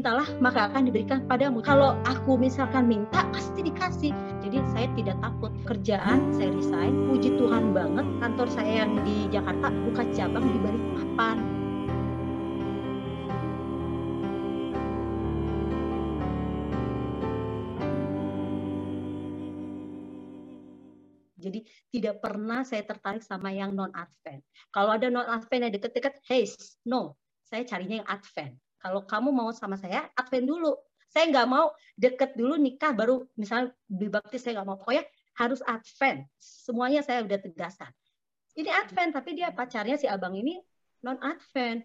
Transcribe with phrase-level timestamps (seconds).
[0.00, 1.60] mintalah maka akan diberikan padamu.
[1.60, 4.16] Kalau aku misalkan minta pasti dikasih.
[4.40, 7.04] Jadi saya tidak takut kerjaan, saya resign.
[7.12, 11.36] Puji Tuhan banget kantor saya yang di Jakarta buka cabang di Balikpapan.
[21.36, 21.60] Jadi
[21.92, 24.40] tidak pernah saya tertarik sama yang non advent.
[24.72, 26.48] Kalau ada non advent yang deket-deket, hey,
[26.88, 28.56] no, saya carinya yang advent.
[28.80, 30.72] Kalau kamu mau sama saya, advent dulu.
[31.10, 34.78] Saya nggak mau deket dulu nikah baru misalnya dibaptis saya nggak mau.
[34.80, 35.04] Pokoknya
[35.36, 36.24] harus advent.
[36.40, 37.92] Semuanya saya udah tegaskan.
[38.56, 40.58] Ini advent, tapi dia pacarnya si abang ini
[41.04, 41.84] non advent.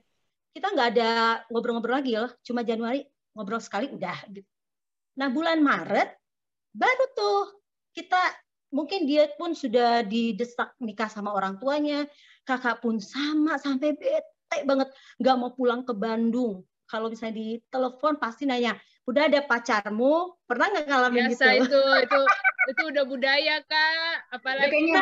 [0.56, 1.10] Kita nggak ada
[1.52, 2.32] ngobrol-ngobrol lagi loh.
[2.42, 3.04] Cuma Januari
[3.36, 4.18] ngobrol sekali udah.
[4.32, 4.48] Gitu.
[5.20, 6.16] Nah bulan Maret
[6.76, 7.40] baru tuh
[7.96, 8.20] kita
[8.76, 12.04] mungkin dia pun sudah didesak nikah sama orang tuanya,
[12.44, 16.68] kakak pun sama sampai bete banget, nggak mau pulang ke Bandung.
[16.86, 18.78] Kalau misalnya di telepon pasti nanya,
[19.10, 20.38] udah ada pacarmu?
[20.46, 21.66] Pernah nggak ngalamin Biasa gitu?
[21.66, 22.20] itu, itu
[22.66, 24.16] itu udah budaya kak.
[24.34, 25.02] Apalagi kayaknya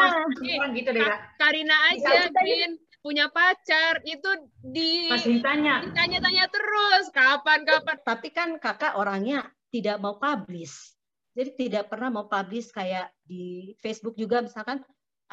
[0.60, 1.20] nah, gitu deh kak.
[1.40, 2.72] Karina aja, Gin
[3.04, 4.32] punya pacar itu
[4.64, 9.44] di masih ditanya ditanya-tanya terus kapan kapan tapi kan kakak orangnya
[9.76, 10.96] tidak mau publish
[11.36, 14.80] jadi tidak pernah mau publish kayak di Facebook juga misalkan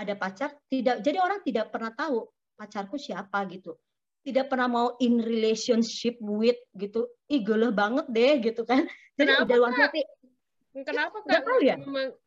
[0.00, 2.24] ada pacar, tidak jadi orang tidak pernah tahu
[2.56, 3.76] pacarku siapa gitu.
[4.20, 7.08] Tidak pernah mau in relationship with gitu.
[7.30, 8.84] Ih geleh banget deh gitu kan.
[9.16, 10.02] Jadi Kenapa, udah luar hati.
[10.84, 11.40] Kenapa kan?
[11.40, 11.76] Tahu ya.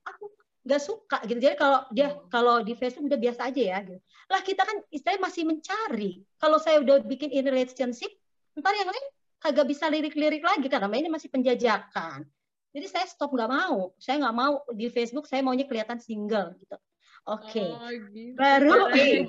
[0.09, 0.25] Aku
[0.63, 1.39] nggak suka gitu.
[1.43, 2.31] Jadi kalau dia hmm.
[2.31, 3.99] kalau di Facebook udah biasa aja ya gitu.
[4.31, 6.11] Lah kita kan istilahnya masih mencari.
[6.39, 8.09] Kalau saya udah bikin in relationship,
[8.55, 9.05] ntar yang lain
[9.43, 12.23] kagak bisa lirik-lirik lagi karena ini masih penjajakan.
[12.73, 13.93] Jadi saya stop nggak mau.
[14.01, 15.27] Saya nggak mau di Facebook.
[15.29, 16.79] Saya maunya kelihatan single gitu.
[17.23, 17.55] Oke.
[17.55, 17.69] Okay.
[17.71, 18.35] Oh, gitu.
[18.35, 19.23] Baru green.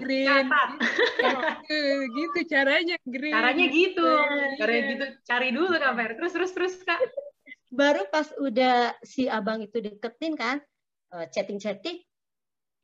[2.10, 3.34] gitu caranya green.
[3.34, 4.02] Caranya gitu.
[4.02, 5.04] Yeah, Caranya gitu.
[5.22, 6.08] Cari dulu kabar.
[6.18, 6.98] Terus terus terus kak.
[7.70, 10.58] Baru pas udah si abang itu deketin kan,
[11.14, 12.02] eh, chatting-chatting,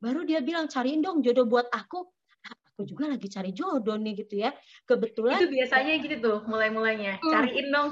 [0.03, 2.07] baru dia bilang cariin dong jodoh buat aku.
[2.71, 4.55] Aku juga lagi cari jodoh nih gitu ya.
[4.87, 5.43] Kebetulan.
[5.43, 7.19] Itu biasanya gitu tuh mulai-mulainya.
[7.19, 7.31] Hmm.
[7.35, 7.89] Cariin dong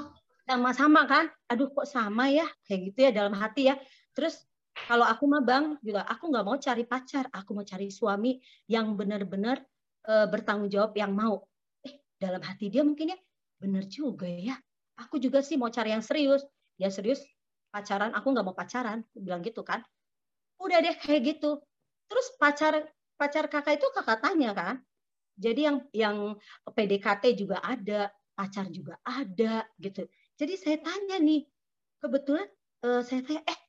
[0.50, 3.78] sama-sama kan aduh kok sama ya kayak gitu ya dalam hati ya
[4.10, 4.49] terus
[4.86, 7.26] kalau aku mah bang juga aku nggak mau cari pacar.
[7.32, 8.38] Aku mau cari suami
[8.70, 9.60] yang benar-benar
[10.04, 11.44] e, bertanggung jawab yang mau.
[11.82, 13.18] Eh dalam hati dia mungkin ya
[13.60, 14.56] bener juga ya.
[15.00, 16.44] Aku juga sih mau cari yang serius.
[16.80, 17.20] Ya serius?
[17.72, 18.12] Pacaran?
[18.16, 19.04] Aku nggak mau pacaran.
[19.12, 19.84] Bilang gitu kan.
[20.60, 21.60] Udah deh kayak gitu.
[22.06, 22.84] Terus pacar
[23.16, 24.76] pacar kakak itu kakak tanya kan.
[25.40, 26.16] Jadi yang yang
[26.68, 30.08] PDKT juga ada pacar juga ada gitu.
[30.40, 31.44] Jadi saya tanya nih,
[32.00, 32.48] kebetulan
[32.80, 33.60] uh, saya tanya, eh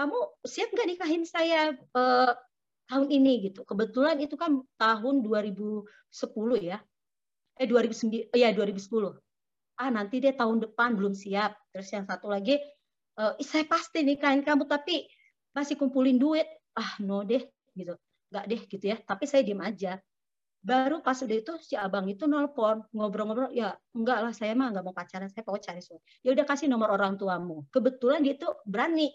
[0.00, 0.16] kamu
[0.48, 2.32] siap nggak nikahin saya uh,
[2.88, 3.68] tahun ini gitu.
[3.68, 5.84] Kebetulan itu kan tahun 2010
[6.64, 6.80] ya.
[7.60, 8.80] Eh 2009 ya 2010.
[9.76, 11.52] Ah nanti deh tahun depan belum siap.
[11.76, 12.56] Terus yang satu lagi
[13.20, 15.04] uh, saya pasti nikahin kamu tapi
[15.52, 16.48] masih kumpulin duit.
[16.72, 17.44] Ah no deh
[17.76, 17.92] gitu.
[18.32, 18.96] Nggak deh gitu ya.
[19.04, 20.00] Tapi saya diem aja
[20.60, 24.84] baru pas udah itu si abang itu nelpon ngobrol-ngobrol ya enggak lah saya mah nggak
[24.84, 28.44] mau pacaran saya pokoknya cari suami ya udah kasih nomor orang tuamu kebetulan dia itu
[28.68, 29.08] berani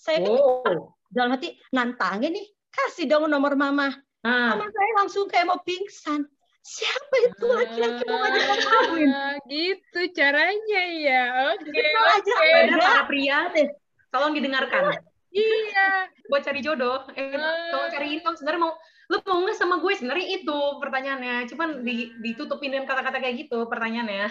[0.00, 0.96] saya kan oh.
[1.12, 3.92] dalam hati nantangin nih kasih dong nomor mama.
[4.24, 4.56] Ah.
[4.56, 6.24] mama saya langsung kayak mau pingsan.
[6.60, 9.08] Siapa itu laki-laki mau ngajak mau kawin?
[9.12, 11.24] ah, gitu caranya ya.
[11.56, 12.30] Oke okay, oke.
[12.36, 12.80] Okay.
[12.80, 13.68] para pria deh.
[14.12, 14.96] Tolong didengarkan.
[15.32, 16.12] Iya.
[16.28, 17.04] Buat cari jodoh.
[17.16, 17.68] Eh uh.
[17.72, 18.36] kalau cari info.
[18.36, 18.72] Sebenarnya mau
[19.08, 19.92] lu mau nggak sama gue?
[19.96, 21.36] Sebenarnya itu pertanyaannya.
[21.48, 24.28] Cuman di, ditutupin dengan kata-kata kayak gitu pertanyaannya.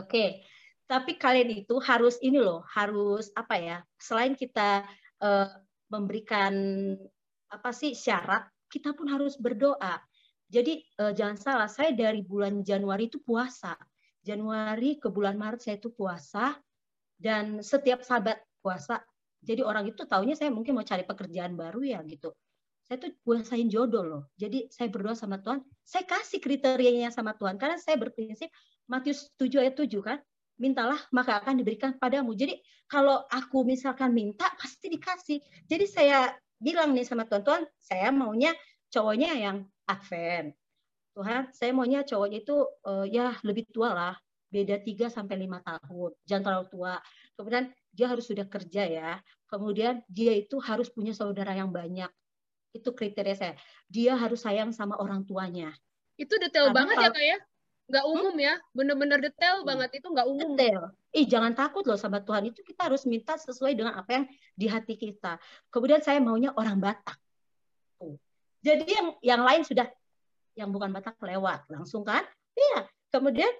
[0.00, 0.08] Oke.
[0.08, 0.28] okay.
[0.84, 4.84] Tapi kalian itu harus ini loh harus apa ya selain kita
[5.24, 5.48] uh,
[5.88, 6.52] memberikan
[7.48, 10.02] apa sih syarat kita pun harus berdoa.
[10.50, 13.78] Jadi uh, jangan salah saya dari bulan Januari itu puasa.
[14.24, 16.56] Januari ke bulan Maret saya itu puasa
[17.14, 18.98] dan setiap sahabat puasa.
[19.44, 22.32] Jadi orang itu taunya saya mungkin mau cari pekerjaan baru ya gitu.
[22.84, 24.22] Saya tuh puasain jodoh loh.
[24.36, 28.48] Jadi saya berdoa sama Tuhan, saya kasih kriterianya sama Tuhan karena saya berprinsip
[28.88, 30.18] Matius 7 ayat 7 kan,
[30.60, 32.34] mintalah maka akan diberikan padamu.
[32.34, 35.38] Jadi kalau aku misalkan minta pasti dikasih.
[35.66, 38.54] Jadi saya bilang nih sama Tuhan saya maunya
[38.92, 39.56] cowoknya yang
[39.88, 40.54] advent.
[41.14, 42.56] Tuhan, saya maunya cowoknya itu
[42.90, 44.14] uh, ya lebih tua lah,
[44.50, 46.10] beda 3 sampai 5 tahun.
[46.26, 46.94] Jangan terlalu tua.
[47.38, 49.10] Kemudian dia harus sudah kerja ya.
[49.46, 52.10] Kemudian dia itu harus punya saudara yang banyak
[52.74, 53.54] itu kriteria saya.
[53.86, 55.70] Dia harus sayang sama orang tuanya.
[56.18, 57.38] Itu detail Karena banget ya kak ya?
[57.84, 58.14] Nggak hmm?
[58.16, 58.54] umum ya?
[58.72, 59.68] Bener-bener detail hmm.
[59.68, 60.50] banget itu nggak umum.
[60.56, 60.82] Detail.
[61.14, 64.24] Ih jangan takut loh sama Tuhan itu kita harus minta sesuai dengan apa yang
[64.56, 65.38] di hati kita.
[65.68, 67.18] Kemudian saya maunya orang Batak.
[68.64, 69.86] Jadi yang yang lain sudah
[70.56, 72.24] yang bukan Batak lewat langsung kan?
[72.56, 72.88] Iya.
[73.12, 73.52] Kemudian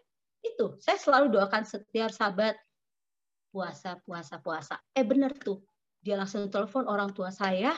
[0.45, 2.61] Itu saya selalu doakan setiap sahabat
[3.49, 4.77] puasa, puasa, puasa.
[4.93, 5.65] Eh benar tuh,
[6.05, 7.73] dia langsung telepon orang tua saya,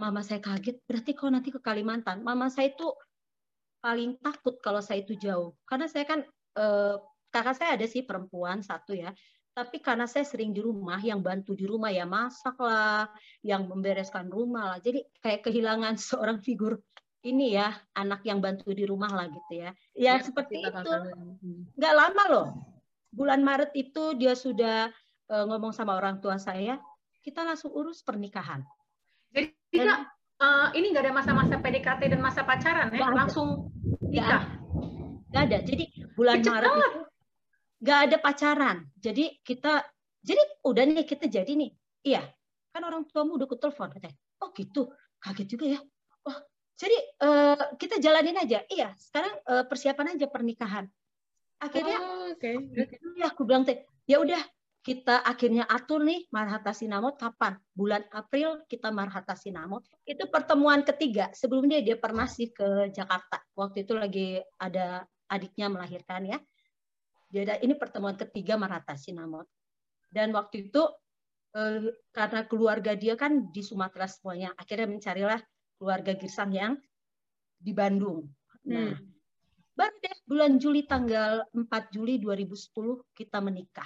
[0.00, 2.24] mama saya kaget, berarti kau nanti ke Kalimantan.
[2.24, 2.88] Mama saya itu
[3.86, 6.26] paling takut kalau saya itu jauh, karena saya kan
[6.58, 6.96] eh,
[7.30, 9.14] kakak saya ada sih perempuan satu ya,
[9.54, 13.06] tapi karena saya sering di rumah, yang bantu di rumah ya masak lah,
[13.46, 16.82] yang membereskan rumah lah, jadi kayak kehilangan seorang figur
[17.22, 19.70] ini ya anak yang bantu di rumah lah gitu ya.
[19.94, 20.90] Ya, ya seperti itu.
[20.90, 21.66] Hmm.
[21.74, 22.48] Nggak lama loh
[23.16, 24.92] bulan Maret itu dia sudah
[25.32, 26.76] uh, ngomong sama orang tua saya,
[27.24, 28.60] kita langsung urus pernikahan.
[29.32, 30.04] Jadi tidak
[30.40, 33.48] uh, ini nggak ada masa-masa PDKT dan masa pacaran ya, gak langsung
[34.06, 34.44] nikah.
[35.32, 35.58] Nggak ada.
[35.64, 35.84] Jadi
[36.16, 36.82] bulan Maret itu
[37.82, 38.76] nggak ada pacaran.
[38.96, 39.84] Jadi kita,
[40.24, 41.70] jadi udah nih kita jadi nih.
[42.06, 42.22] Iya,
[42.72, 44.16] kan orang tuamu udah ke telepon katanya.
[44.40, 45.80] Oh gitu, kaget juga ya.
[46.26, 46.38] Oh,
[46.78, 48.62] jadi uh, kita jalanin aja.
[48.68, 50.86] Iya, sekarang uh, persiapan aja pernikahan
[51.56, 52.54] akhirnya oh, oke okay.
[53.16, 54.40] ya aku bilang teh ya udah
[54.86, 57.58] kita akhirnya atur nih Marhata Sinamot kapan?
[57.74, 59.82] Bulan April kita Marhata Sinamot.
[60.06, 61.34] Itu pertemuan ketiga.
[61.34, 63.42] Sebelumnya dia pernah sih ke Jakarta.
[63.58, 66.38] Waktu itu lagi ada adiknya melahirkan ya.
[67.34, 69.50] Dia ada, ini pertemuan ketiga Marhata Sinamot.
[70.06, 70.86] Dan waktu itu
[71.58, 75.42] eh, karena keluarga dia kan di Sumatera semuanya, akhirnya mencarilah
[75.82, 76.78] keluarga Girsang yang
[77.58, 78.30] di Bandung.
[78.70, 79.16] Nah, hmm
[79.76, 83.84] Baru deh bulan Juli tanggal 4 Juli 2010 kita menikah.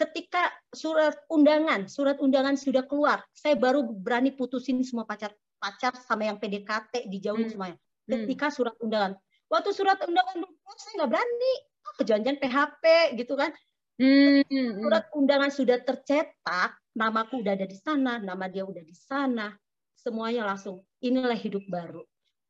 [0.00, 6.40] Ketika surat undangan, surat undangan sudah keluar, saya baru berani putusin semua pacar-pacar sama yang
[6.40, 7.52] PDKT dijauhin hmm.
[7.52, 7.76] semuanya.
[8.08, 8.24] Hmm.
[8.24, 8.56] Ketika hmm.
[8.56, 9.12] surat undangan.
[9.52, 11.54] Waktu surat undangan keluar saya nggak berani.
[11.84, 12.84] Oh, kejanjian PHP
[13.20, 13.52] gitu kan.
[14.00, 14.80] Hmm, hmm.
[14.80, 19.52] Surat undangan sudah tercetak, namaku udah ada di sana, nama dia udah di sana.
[20.00, 22.00] Semuanya langsung, inilah hidup baru.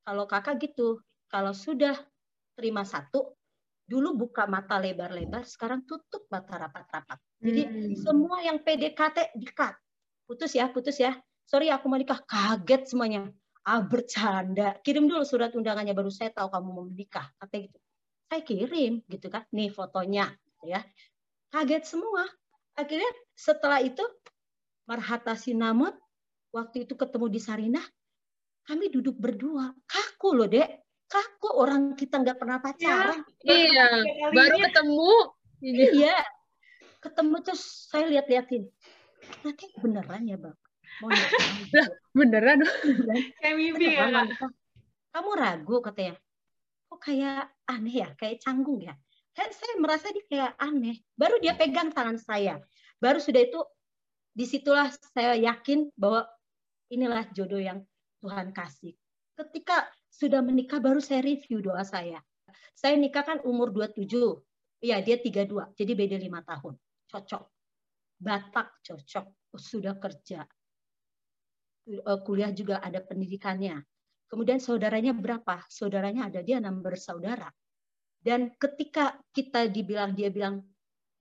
[0.06, 1.98] Kalau kakak gitu, kalau sudah
[2.54, 3.34] terima satu,
[3.90, 7.18] dulu buka mata lebar-lebar, sekarang tutup mata rapat-rapat.
[7.42, 7.98] Jadi hmm.
[7.98, 9.74] semua yang PDKT dikat.
[10.30, 11.18] Putus ya, putus ya.
[11.42, 13.26] Sorry aku mau nikah, kaget semuanya.
[13.66, 14.78] Ah bercanda.
[14.86, 17.26] Kirim dulu surat undangannya baru saya tahu kamu mau menikah.
[17.34, 17.78] Kata gitu.
[18.30, 19.42] Saya kirim gitu kan.
[19.50, 20.30] Nih fotonya
[20.62, 20.86] ya.
[21.50, 22.30] Kaget semua.
[22.78, 24.06] Akhirnya setelah itu
[24.86, 25.98] Marhata Sinamot
[26.54, 27.86] waktu itu ketemu di Sarinah,
[28.70, 29.74] kami duduk berdua.
[29.86, 33.26] Kaku loh, Dek kaku orang kita nggak pernah pacaran.
[33.42, 33.86] Ya, iya,
[34.30, 35.12] baru ketemu.
[35.60, 36.16] Iya,
[37.02, 38.70] ketemu terus saya lihat-liatin.
[39.42, 40.56] Nanti beneran ya bang?
[41.02, 41.28] Mau lah,
[42.14, 42.58] beneran?
[43.42, 44.06] Kayak mimpi ya.
[45.10, 46.14] Kamu ragu katanya.
[46.86, 48.94] Kok kayak aneh ya, kayak canggung ya.
[49.34, 51.02] Kayak saya merasa dia kayak aneh.
[51.18, 52.62] Baru dia pegang tangan saya.
[53.02, 53.60] Baru sudah itu,
[54.30, 56.26] di situlah saya yakin bahwa
[56.90, 57.82] inilah jodoh yang
[58.22, 58.94] Tuhan kasih.
[59.34, 59.88] Ketika
[60.20, 62.20] sudah menikah baru saya review doa saya.
[62.76, 64.04] Saya nikah kan umur 27.
[64.84, 65.72] Iya, dia 32.
[65.72, 66.76] Jadi beda lima tahun.
[67.08, 67.44] Cocok.
[68.20, 69.26] Batak cocok.
[69.56, 70.44] Sudah kerja.
[71.88, 73.80] Eh, kuliah juga ada pendidikannya.
[74.28, 75.64] Kemudian saudaranya berapa?
[75.72, 77.48] Saudaranya ada dia enam bersaudara.
[78.20, 80.60] Dan ketika kita dibilang dia bilang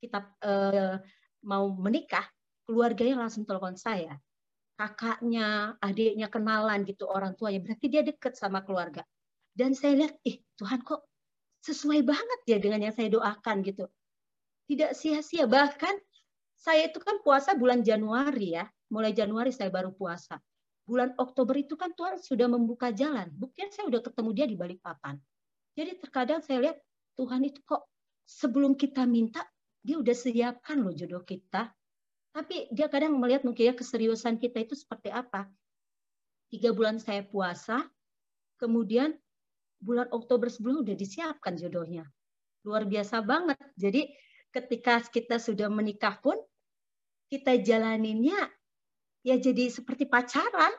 [0.04, 1.00] kita eh,
[1.48, 2.28] mau menikah,
[2.68, 4.19] keluarganya langsung telepon saya
[4.79, 7.59] kakaknya, adiknya kenalan gitu orang tuanya.
[7.59, 9.03] Berarti dia dekat sama keluarga.
[9.51, 11.03] Dan saya lihat, ih Tuhan kok
[11.59, 13.91] sesuai banget ya dengan yang saya doakan gitu.
[14.71, 15.43] Tidak sia-sia.
[15.51, 15.95] Bahkan
[16.55, 18.63] saya itu kan puasa bulan Januari ya.
[18.88, 20.39] Mulai Januari saya baru puasa.
[20.88, 23.27] Bulan Oktober itu kan Tuhan sudah membuka jalan.
[23.36, 25.19] Buktinya saya udah ketemu dia di balik papan.
[25.75, 26.77] Jadi terkadang saya lihat
[27.19, 27.83] Tuhan itu kok
[28.24, 29.43] sebelum kita minta,
[29.83, 31.67] dia udah siapkan loh jodoh kita.
[32.39, 35.43] Tapi dia kadang melihat mungkin ya keseriusan kita itu seperti apa.
[36.48, 37.84] Tiga bulan saya puasa,
[38.55, 39.12] kemudian
[39.84, 42.08] bulan Oktober sebelum udah disiapkan jodohnya.
[42.63, 43.60] Luar biasa banget.
[43.75, 44.08] Jadi
[44.55, 46.39] ketika kita sudah menikah pun,
[47.27, 48.48] kita jalaninnya
[49.19, 50.72] ya jadi seperti pacaran.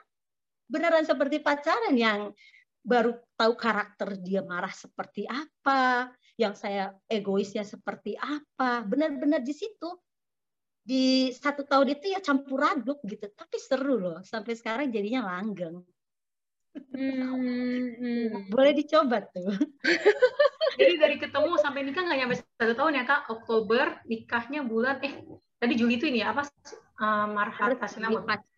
[0.64, 2.33] Beneran seperti pacaran yang
[2.81, 6.09] baru tahu karakter dia marah seperti apa,
[6.40, 8.81] yang saya egoisnya seperti apa.
[8.88, 9.93] Benar-benar di situ
[10.81, 13.29] di satu tahun itu ya campur aduk gitu.
[13.31, 15.85] Tapi seru loh sampai sekarang jadinya langgeng.
[16.71, 18.55] Hmm, hmm.
[18.55, 19.51] boleh dicoba tuh.
[20.79, 23.27] Jadi dari ketemu sampai nikah nggak nyampe satu tahun ya kak?
[23.27, 25.19] Oktober nikahnya bulan eh
[25.59, 26.47] tadi Juli itu ini apa
[27.03, 27.83] uh, Maret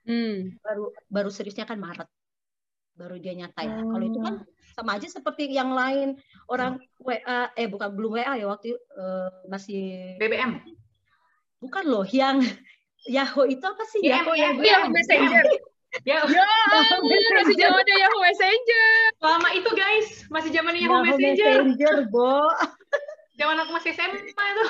[0.04, 0.60] hmm.
[0.60, 2.08] baru baru seriusnya kan Maret.
[2.92, 3.96] Baru dia nyata ya oh.
[3.96, 4.46] kalau itu kan oh.
[4.76, 6.20] sama aja seperti yang lain.
[6.52, 10.60] Orang WA eh bukan belum WA ya waktu uh, masih BBM
[11.62, 12.42] bukan loh yang
[13.06, 14.02] Yahoo itu apa sih?
[14.02, 15.44] Yahoo, Yahoo, Yahoo Messenger.
[16.02, 16.46] Ya, ya
[17.36, 18.86] masih zamannya Yahoo Messenger.
[19.22, 21.62] Lama itu guys, masih zaman Yahoo, Yahoo Messenger.
[21.62, 22.50] Messenger, Bo.
[23.38, 24.66] Zaman aku masih SMA itu.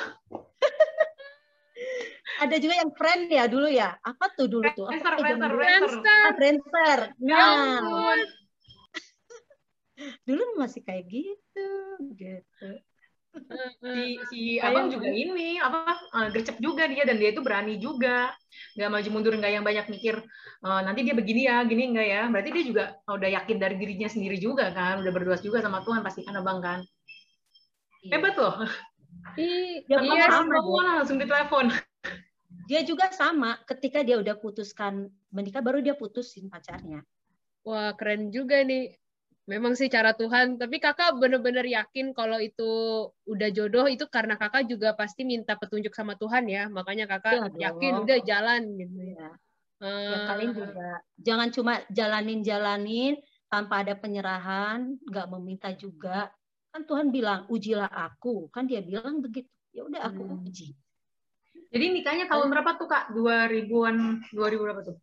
[2.43, 3.95] Ada juga yang friend ya dulu ya.
[4.03, 4.89] Apa tuh dulu tuh?
[4.91, 5.91] Friendster, Apa zaman Friendster?
[5.93, 6.19] Friendster.
[6.19, 6.99] Ah, Friendster.
[7.23, 8.17] Ya Nah,
[10.27, 11.69] dulu masih kayak gitu,
[12.19, 12.69] gitu.
[13.81, 18.33] Si si abang juga ini apa eh, gercep juga dia dan dia itu berani juga
[18.77, 20.21] nggak maju mundur nggak yang banyak mikir
[20.65, 24.09] eh, nanti dia begini ya gini enggak ya berarti dia juga udah yakin dari dirinya
[24.09, 26.81] sendiri juga kan udah berdoa juga sama Tuhan pasti kan abang kan
[28.03, 28.19] Iya.
[28.19, 28.57] hebat loh
[29.39, 30.59] Ih, Ya, iya, sama
[30.99, 31.71] langsung ditelepon
[32.67, 33.59] Dia juga sama.
[33.67, 37.03] Ketika dia udah putuskan menikah, baru dia putusin pacarnya.
[37.67, 38.95] Wah, keren juga nih.
[39.51, 42.71] Memang sih cara Tuhan, tapi kakak bener-bener yakin kalau itu
[43.27, 46.71] udah jodoh itu karena kakak juga pasti minta petunjuk sama Tuhan ya.
[46.71, 47.59] Makanya kakak dong.
[47.59, 48.95] yakin udah jalan gitu.
[49.19, 49.31] Ya.
[49.83, 50.87] Eh, Ya, kalian juga
[51.19, 53.19] jangan cuma jalanin-jalanin
[53.51, 56.31] tanpa ada penyerahan, nggak meminta juga.
[56.71, 58.47] Kan Tuhan bilang, ujilah aku.
[58.55, 59.51] Kan dia bilang begitu.
[59.75, 60.47] Ya udah aku Hmm.
[60.47, 60.71] uji.
[61.73, 64.97] jadi nikahnya tahun berapa tuh kak 2000-an 2000 berapa tuh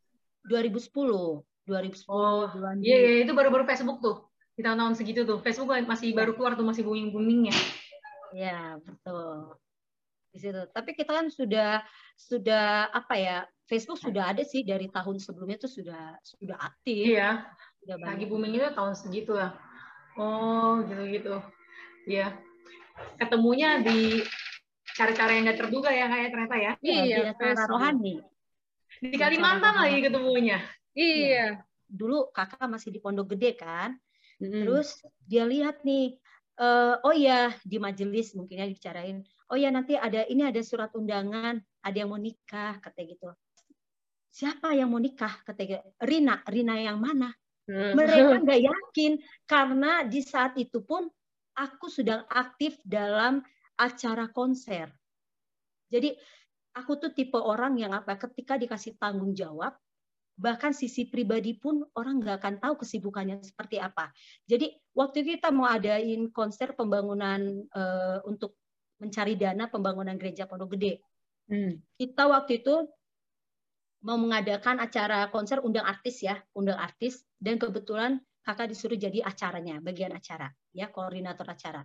[0.45, 2.45] 2010, 2010 Oh,
[2.77, 4.28] iya iya itu baru-baru Facebook tuh
[4.59, 7.55] di tahun-tahun segitu tuh Facebook masih baru keluar tuh masih booming boomingnya
[8.29, 9.57] Ya, betul.
[10.29, 10.61] Di situ.
[10.69, 11.81] Tapi kita kan sudah
[12.13, 13.37] sudah apa ya?
[13.65, 17.09] Facebook sudah ada sih dari tahun sebelumnya tuh sudah sudah aktif.
[17.09, 17.49] iya
[17.81, 19.57] Sudah lagi booming itu tahun segitu lah.
[20.13, 21.41] Oh, gitu-gitu.
[22.05, 22.37] Iya.
[23.17, 24.21] Ketemunya di
[24.93, 26.71] cara-cara yang nggak terduga ya kayak ternyata ya.
[26.85, 27.69] Ya, Iya, Facebook.
[27.71, 28.15] rohani.
[28.99, 30.61] Di Kalimantan lagi ketemunya.
[30.93, 31.65] Iya.
[31.89, 33.97] Dulu kakak masih di Pondok Gede kan.
[34.39, 34.63] Mm-mm.
[34.65, 36.15] Terus dia lihat nih,
[36.59, 39.23] eh, oh ya di majelis mungkinnya dibicarain.
[39.51, 43.27] Oh ya nanti ada ini ada surat undangan, ada yang mau nikah katanya gitu.
[44.29, 45.41] Siapa yang mau nikah?
[45.43, 47.33] Katanya Rina, Rina yang mana?
[47.69, 47.93] Mm.
[47.93, 49.11] mereka nggak yakin
[49.45, 51.05] karena di saat itu pun
[51.53, 53.45] aku sedang aktif dalam
[53.77, 54.89] acara konser.
[55.89, 56.17] Jadi
[56.73, 58.17] aku tuh tipe orang yang apa?
[58.17, 59.77] Ketika dikasih tanggung jawab,
[60.39, 64.15] bahkan sisi pribadi pun orang nggak akan tahu kesibukannya seperti apa.
[64.47, 68.55] Jadi waktu itu kita mau adain konser pembangunan eh, untuk
[69.03, 71.03] mencari dana pembangunan gereja Pondok Gede
[71.49, 71.81] Hmm.
[71.97, 72.85] kita waktu itu
[74.05, 79.81] mau mengadakan acara konser undang artis ya, undang artis dan kebetulan kakak disuruh jadi acaranya,
[79.81, 81.81] bagian acara, ya koordinator acara.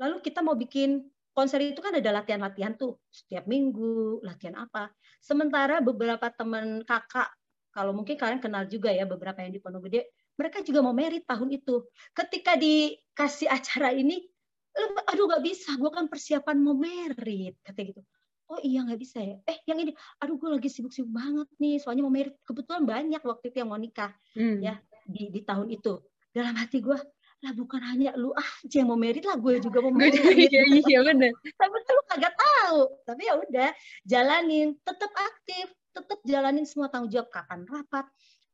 [0.00, 1.02] Lalu kita mau bikin
[1.34, 4.88] konser itu kan ada latihan-latihan tuh setiap minggu, latihan apa.
[5.20, 7.28] Sementara beberapa teman kakak,
[7.76, 10.08] kalau mungkin kalian kenal juga ya beberapa yang di Pondok Gede,
[10.40, 11.84] mereka juga mau merit tahun itu.
[12.16, 14.24] Ketika dikasih acara ini,
[14.72, 18.02] "Lu, aduh nggak bisa, gue kan persiapan mau merit, katanya gitu
[18.46, 19.90] oh iya nggak bisa ya eh yang ini
[20.22, 23.80] aduh gue lagi sibuk-sibuk banget nih soalnya mau merit kebetulan banyak waktu itu yang mau
[23.80, 24.62] nikah Hmm.
[24.62, 24.78] Ya.
[25.02, 25.98] di di tahun itu
[26.30, 26.94] dalam hati gue
[27.42, 30.98] lah bukan hanya lu aja yang mau merit lah gue juga mau merit iya iya
[31.10, 31.34] bener.
[31.58, 33.70] tapi lu kagak tahu tapi ya udah
[34.06, 37.32] jalanin tetap aktif tetap jalanin semua tanggung jawab.
[37.32, 38.04] Kapan rapat?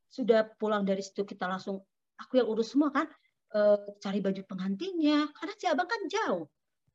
[0.07, 1.83] Sudah pulang dari situ kita langsung
[2.15, 3.11] aku yang urus semua kan?
[3.53, 6.47] Eh, cari baju pengantinnya karena si abang kan jauh.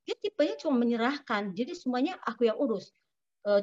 [0.09, 1.53] Dia tipenya cuma menyerahkan.
[1.53, 2.89] Jadi semuanya aku yang urus.
[3.45, 3.63] Eh,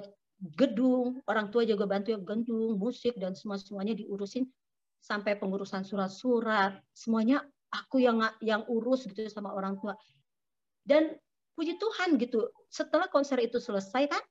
[0.55, 4.45] gedung orang tua juga bantu ya gedung musik dan semua semuanya diurusin
[5.01, 6.77] sampai pengurusan surat-surat.
[6.93, 9.97] Semuanya aku yang yang urus gitu sama orang tua.
[10.85, 11.17] Dan
[11.55, 14.23] puji Tuhan gitu setelah konser itu selesai kan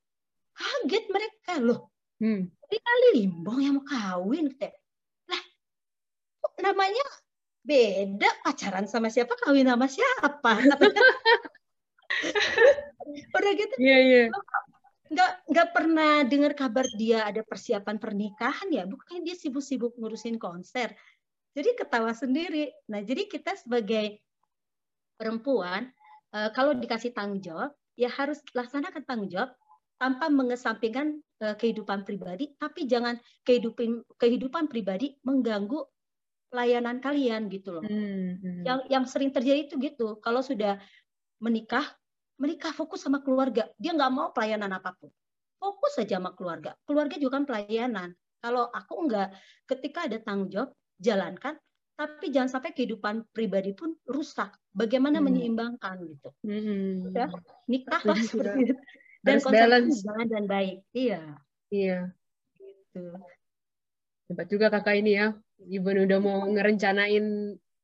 [0.55, 1.53] kaget mereka.
[1.59, 1.94] Loh
[2.25, 2.49] Hmm.
[2.49, 4.81] Rina Limbong yang mau kawin katanya.
[5.29, 5.43] lah
[6.41, 7.05] kok namanya
[7.61, 11.05] beda pacaran sama siapa kawin sama siapa katanya.
[13.37, 14.23] udah gitu Iya iya.
[15.13, 20.97] nggak nggak pernah dengar kabar dia ada persiapan pernikahan ya bukannya dia sibuk-sibuk ngurusin konser
[21.53, 24.17] jadi ketawa sendiri nah jadi kita sebagai
[25.21, 25.93] perempuan
[26.33, 29.53] eh, kalau dikasih tanggung jawab ya harus laksanakan tanggung jawab
[30.05, 33.17] tanpa mengesampingkan eh, kehidupan pribadi tapi jangan
[33.49, 35.81] kehidupan kehidupan pribadi mengganggu
[36.53, 38.37] pelayanan kalian gitu loh Hmm.
[38.37, 38.63] hmm.
[38.69, 40.77] yang yang sering terjadi itu gitu kalau sudah
[41.41, 41.97] menikah
[42.37, 45.09] menikah fokus sama keluarga dia nggak mau pelayanan apa pun
[45.57, 48.13] fokus saja sama keluarga keluarga juga kan pelayanan
[48.45, 49.33] kalau aku enggak
[49.65, 50.71] ketika ada tanggung jawab
[51.01, 51.57] jalankan
[51.95, 55.27] tapi jangan sampai kehidupan pribadi pun rusak bagaimana Hmm.
[55.31, 57.09] menyeimbangkan gitu Hmm.
[57.09, 57.31] Udah.
[57.67, 58.75] nikahlah Setuju, seperti itu
[59.25, 59.97] dan Harus balance.
[60.05, 61.21] dan baik iya
[61.73, 62.13] Iya.
[62.61, 63.17] gitu
[64.25, 65.37] Hebat juga kakak ini ya.
[65.69, 67.25] Even udah mau ngerencanain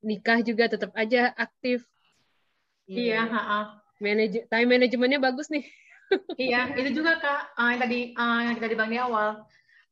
[0.01, 1.85] nikah juga tetap aja aktif.
[2.89, 3.77] Iya, ha-ha.
[4.01, 5.69] Manage time manajemennya bagus nih.
[6.41, 6.73] iya.
[6.73, 9.29] Itu juga kak ah, yang tadi ah, yang kita dibahas di awal.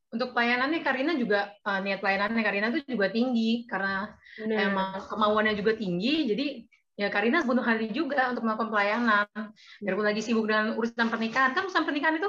[0.09, 4.09] Untuk pelayanannya Karina juga ah, niat pelayanannya Karina itu juga tinggi karena
[4.41, 4.57] Benar.
[4.73, 6.33] emang kemauannya juga tinggi.
[6.33, 6.47] Jadi
[6.99, 9.25] ya Karina bunuh hari juga untuk melakukan pelayanan.
[9.79, 12.27] Biarpun lagi sibuk dengan urusan pernikahan, kan urusan pernikahan itu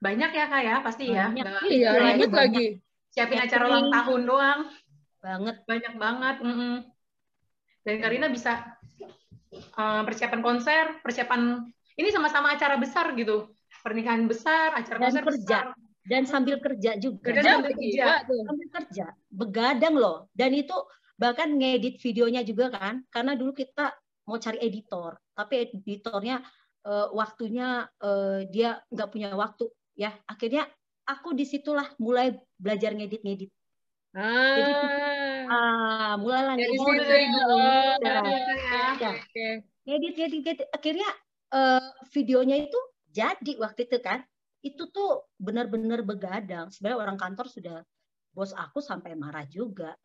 [0.00, 1.30] banyak ya kak ya pasti ya.
[1.30, 1.44] Banyak.
[1.46, 2.14] Nggak- Iya, Banyak.
[2.18, 2.66] ribet lagi.
[3.10, 3.46] siapin Catering.
[3.46, 4.60] acara ulang tahun doang,
[5.20, 6.36] banget banyak banget.
[6.40, 6.74] mm-mm.
[7.80, 8.52] Dan Karina bisa
[9.74, 11.62] uh, persiapan konser, persiapan
[11.94, 13.50] ini sama-sama acara besar gitu,
[13.82, 15.38] pernikahan besar, acara Dan konser kerja.
[15.38, 15.64] besar.
[16.00, 18.04] dan sambil kerja juga Kerja Kerja sambil kerja.
[18.24, 20.72] sambil kerja begadang loh dan itu
[21.20, 23.92] bahkan ngedit videonya juga kan karena dulu kita
[24.24, 26.40] mau cari editor tapi editornya
[26.88, 29.68] eh, waktunya eh, dia nggak punya waktu
[30.00, 30.16] ya.
[30.24, 30.64] Akhirnya
[31.04, 33.50] aku di situlah mulai belajar ngedit ngedit
[34.56, 34.72] Jadi,
[35.46, 37.04] Ah, ah mulailah dari ngedit situ.
[37.46, 37.94] Oh,
[38.98, 39.12] ya.
[39.86, 41.08] ngedit ngedit ngedit akhirnya
[41.54, 42.78] eh, videonya itu
[43.12, 44.24] jadi waktu itu kan.
[44.64, 46.68] Itu tuh benar-benar begadang.
[46.72, 47.78] Sebenarnya orang kantor sudah
[48.34, 49.96] bos aku sampai marah juga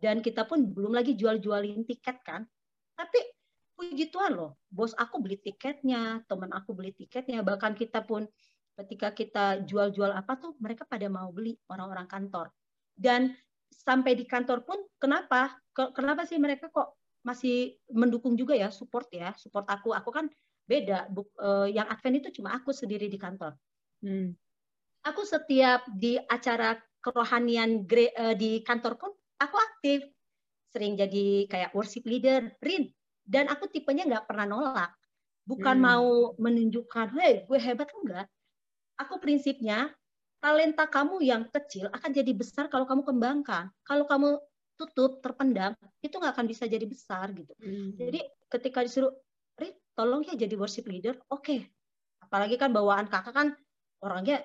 [0.00, 2.44] dan kita pun belum lagi jual-jualin tiket kan?
[2.96, 3.18] Tapi
[3.76, 8.24] puji Tuhan loh bos aku beli tiketnya teman aku beli tiketnya bahkan kita pun
[8.76, 12.52] ketika kita jual-jual apa tuh mereka pada mau beli orang-orang kantor.
[12.96, 13.32] Dan
[13.72, 15.56] sampai di kantor pun kenapa?
[15.72, 19.32] Ke- kenapa sih mereka kok masih mendukung juga ya support ya?
[19.36, 19.96] Support aku.
[19.96, 20.28] Aku kan
[20.68, 21.08] beda.
[21.12, 23.56] Eh, yang Advent itu cuma aku sendiri di kantor.
[24.04, 24.36] Hmm.
[25.06, 30.06] aku setiap di acara kerohanian gre- eh, di kantor pun aku aktif.
[30.72, 32.92] Sering jadi kayak worship leader Rin.
[33.26, 34.92] Dan aku tipenya nggak pernah nolak.
[35.46, 35.86] Bukan Hmm.
[35.86, 38.26] mau menunjukkan hei gue hebat enggak.
[38.98, 39.94] Aku prinsipnya
[40.42, 43.70] talenta kamu yang kecil akan jadi besar kalau kamu kembangkan.
[43.82, 44.38] Kalau kamu
[44.76, 45.72] tutup terpendam
[46.04, 47.54] itu nggak akan bisa jadi besar gitu.
[47.56, 47.96] Hmm.
[47.96, 48.20] jadi
[48.52, 49.14] ketika disuruh
[49.56, 51.16] Rin tolong ya jadi worship leader.
[51.32, 51.72] Oke.
[52.20, 53.48] Apalagi kan bawaan kakak kan
[54.04, 54.44] orangnya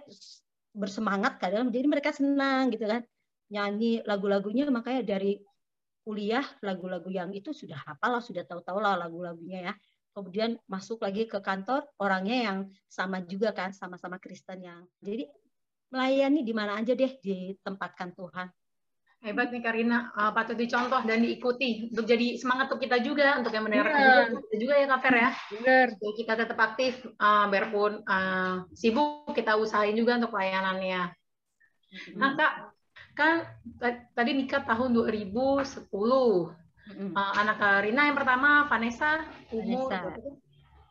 [0.71, 1.67] bersemangat kadang.
[1.67, 3.03] Jadi mereka senang gitu kan
[3.51, 5.37] nyanyi lagu-lagunya makanya dari
[6.01, 9.73] kuliah lagu-lagu yang itu sudah hafal lah sudah tahu-tahu lah lagu-lagunya ya
[10.15, 15.29] kemudian masuk lagi ke kantor orangnya yang sama juga kan sama-sama Kristen yang jadi
[15.91, 18.47] melayani di mana aja deh ditempatkan Tuhan
[19.21, 23.53] Hebat nih Karina, Uh, patut dicontoh dan diikuti untuk jadi semangat untuk kita juga, untuk
[23.53, 24.09] yang mendengarkan Iya.
[24.33, 25.29] juga, kita juga ya Kak Fer ya.
[25.53, 25.87] Bener.
[25.93, 31.13] Jadi kita tetap aktif, uh, biarpun uh, sibuk, kita usahain juga untuk pelayanannya.
[32.17, 32.53] Nah Kak,
[33.21, 33.35] kan
[33.77, 35.85] ta- tadi nikah tahun 2010.
[36.81, 37.13] Mm-mm.
[37.13, 39.21] Uh, anak Karina yang pertama, Vanessa,
[39.53, 40.17] umur Vanessa.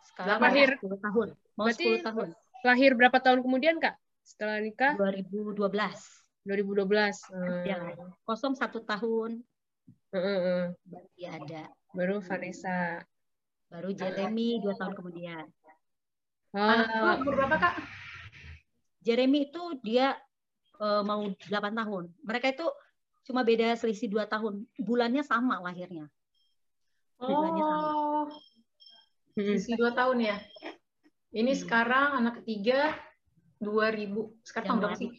[0.06, 0.70] sekarang Lahir.
[0.78, 2.28] mau 10 tahun mau Berarti 10 tahun
[2.60, 3.98] Lahir berapa tahun kemudian, Kak?
[4.22, 4.94] Setelah nikah?
[4.94, 5.58] 2012
[6.40, 6.86] 2012.
[7.28, 7.62] Hmm.
[7.64, 7.76] ya
[8.22, 9.42] kosong satu tahun
[10.10, 10.64] Heeh, heeh.
[10.86, 13.02] baru dia ada Baru Vanessa.
[13.66, 15.44] baru Jeremy dua tahun kemudian
[16.50, 17.74] Anak Oh, umur berapa Kak?
[19.00, 20.14] Jeremy itu dia
[20.80, 22.66] eh, mau 8 tahun mereka itu
[23.28, 26.08] cuma beda selisih dua tahun bulannya sama lahirnya
[27.20, 27.88] Bulannya sama.
[27.92, 28.24] Oh,
[29.36, 29.60] mm-mm.
[29.60, 30.40] isi dua tahun ya.
[31.36, 31.60] Ini Hmm.
[31.60, 32.96] sekarang anak ketiga
[33.60, 34.32] 2000.
[34.40, 35.10] Sekarang tahun berapa sih?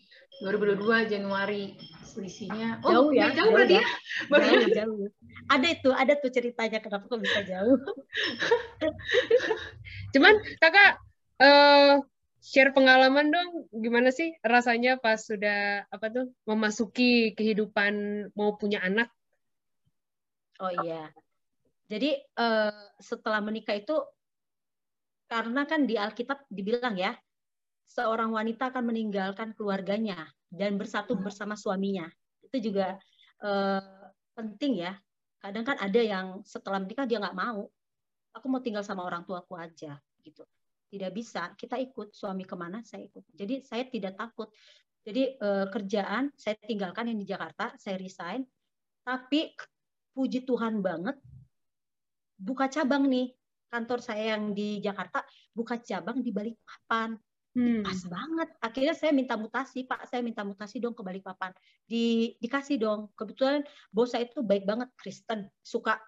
[0.42, 1.78] 2022 Januari
[2.10, 2.82] selisihnya.
[2.82, 3.86] Jauh ya, jauh jauh berarti ya.
[4.34, 5.06] Baru jauh jauh
[5.52, 7.78] ada itu ada tuh ceritanya kenapa kok bisa jauh
[10.14, 10.98] Cuman kakak
[11.42, 11.94] eh
[12.42, 19.14] share pengalaman dong, gimana sih rasanya pas sudah apa tuh memasuki kehidupan mau punya anak?
[20.62, 21.14] oh iya.
[21.86, 23.94] Jadi eh, setelah menikah itu
[25.30, 27.16] karena kan di Alkitab dibilang ya
[27.88, 32.10] seorang wanita akan meninggalkan keluarganya dan bersatu bersama suaminya.
[32.42, 32.98] Itu juga
[33.46, 34.98] eh, penting ya.
[35.42, 37.70] Kadang kan ada yang setelah menikah dia nggak mau.
[38.34, 40.46] Aku mau tinggal sama orang tuaku aja gitu
[40.92, 43.24] tidak bisa kita ikut suami ke mana saya ikut.
[43.32, 44.52] Jadi saya tidak takut.
[45.02, 48.44] Jadi eh, kerjaan saya tinggalkan yang di Jakarta saya resign.
[49.02, 49.56] Tapi
[50.12, 51.16] puji Tuhan banget
[52.36, 53.32] buka cabang nih.
[53.72, 55.24] Kantor saya yang di Jakarta
[55.56, 57.16] buka cabang di Balikpapan.
[57.52, 57.84] Hmm.
[57.84, 58.50] pas banget.
[58.64, 60.08] Akhirnya saya minta mutasi pak.
[60.12, 61.56] Saya minta mutasi dong ke Balikpapan.
[61.88, 63.12] Di dikasih dong.
[63.16, 63.64] Kebetulan
[63.96, 65.48] bos saya itu baik banget Kristen.
[65.64, 66.00] Suka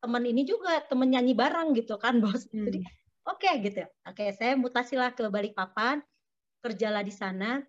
[0.00, 2.44] temen ini juga temen nyanyi bareng gitu kan bos.
[2.52, 2.68] Hmm.
[2.68, 2.84] jadi
[3.28, 6.00] oke gitu oke saya mutasilah ke Balikpapan
[6.60, 7.64] kerjalah di sana.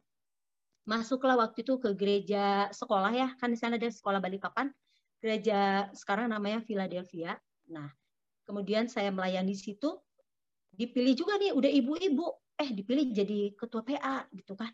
[0.84, 3.28] Masuklah waktu itu ke gereja sekolah ya.
[3.40, 4.70] Kan di sana ada sekolah Balikpapan
[5.24, 7.40] gereja sekarang namanya Philadelphia.
[7.72, 7.88] Nah
[8.44, 9.96] kemudian saya melayani di situ.
[10.72, 12.28] Dipilih juga nih udah ibu-ibu.
[12.60, 14.70] Eh dipilih jadi ketua PA gitu kan.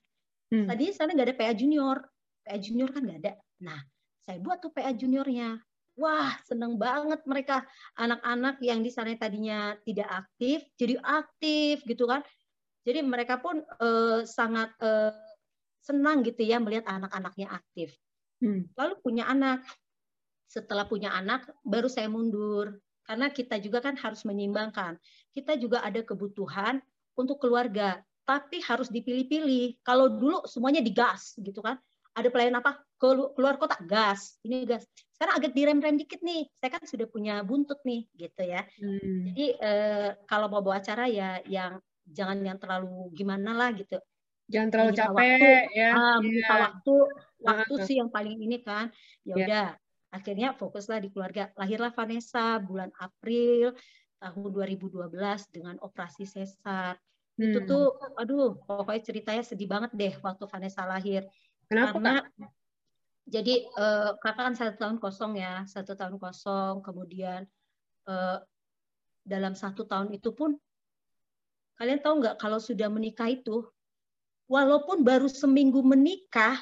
[0.48, 0.64] Hmm.
[0.64, 1.98] tadi sana nggak ada PA junior.
[2.40, 3.34] PA junior kan nggak ada.
[3.68, 3.80] Nah
[4.24, 5.60] saya buat tuh PA juniornya
[5.98, 7.66] wah seneng banget mereka
[7.98, 12.22] anak-anak yang di sana tadinya tidak aktif jadi aktif gitu kan
[12.88, 15.12] jadi mereka pun eh, sangat eh,
[15.82, 17.98] senang gitu ya melihat anak-anaknya aktif
[18.38, 18.70] Hmm.
[18.78, 19.66] lalu punya anak
[20.46, 25.00] setelah punya anak baru saya mundur karena kita juga kan harus menyimbangkan.
[25.32, 26.84] Kita juga ada kebutuhan
[27.16, 29.80] untuk keluarga, tapi harus dipilih-pilih.
[29.80, 31.80] Kalau dulu semuanya digas gitu kan.
[32.18, 32.82] Ada pelayan apa?
[32.98, 34.82] Keluar kota gas, ini gas.
[35.14, 36.50] Sekarang agak direm-rem dikit nih.
[36.58, 38.66] Saya kan sudah punya buntut nih, gitu ya.
[38.82, 39.30] Hmm.
[39.30, 41.78] Jadi eh, kalau mau bawa acara ya yang
[42.10, 44.02] jangan yang terlalu gimana lah gitu.
[44.48, 45.90] Jangan terlalu capek waktu, ya.
[45.92, 46.58] Ah, yeah.
[46.72, 46.96] waktu,
[47.44, 47.84] waktu uh.
[47.86, 48.90] sih yang paling ini kan.
[49.22, 49.36] Ya iya.
[49.36, 50.16] udah, yeah.
[50.16, 51.52] akhirnya fokuslah di keluarga.
[51.54, 53.76] Lahirlah Vanessa bulan April
[54.18, 55.14] tahun 2012
[55.54, 56.96] dengan operasi sesar.
[57.38, 57.54] Hmm.
[57.54, 57.86] Itu tuh,
[58.18, 61.28] aduh, pokoknya ceritanya sedih banget deh waktu Vanessa lahir.
[61.68, 62.00] Kenapa?
[62.00, 62.16] Karena
[63.28, 66.80] jadi uh, kakak kan satu tahun kosong ya, satu tahun kosong.
[66.80, 67.44] Kemudian
[68.08, 68.40] uh,
[69.28, 70.56] dalam satu tahun itu pun,
[71.76, 73.68] kalian tahu nggak kalau sudah menikah itu,
[74.48, 76.56] walaupun baru seminggu menikah,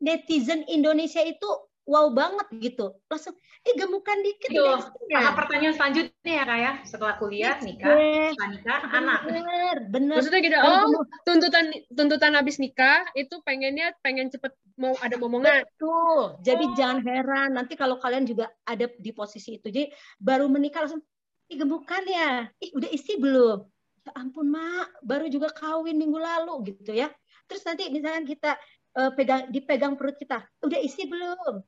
[0.00, 2.96] netizen Indonesia itu wow banget gitu.
[3.08, 3.34] Langsung,
[3.66, 4.64] eh gemukan dikit Itu,
[5.10, 5.32] ya.
[5.32, 7.96] pertanyaan selanjutnya ya kak ya, setelah kuliah, nikah,
[8.32, 9.20] setelah nikah, anak.
[9.26, 10.16] Bener, bener.
[10.20, 15.66] Maksudnya gitu, oh tuntutan tuntutan habis nikah itu pengennya pengen cepet mau ada momongan.
[15.76, 16.40] Betul.
[16.40, 16.72] Jadi oh.
[16.72, 19.68] jangan heran nanti kalau kalian juga ada di posisi itu.
[19.68, 21.04] Jadi baru menikah langsung,
[21.52, 23.60] ih gemukan ya, ih udah isi belum?
[24.00, 27.12] Ya ampun mak, baru juga kawin minggu lalu gitu ya.
[27.44, 28.54] Terus nanti misalnya kita
[28.96, 31.62] uh, pegang dipegang perut kita, udah isi belum?